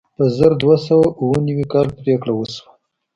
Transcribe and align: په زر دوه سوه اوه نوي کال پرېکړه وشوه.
په 0.15 0.23
زر 0.37 0.51
دوه 0.61 0.75
سوه 0.87 1.07
اوه 1.21 1.37
نوي 1.47 1.65
کال 1.73 1.87
پرېکړه 1.99 2.33
وشوه. 2.35 2.67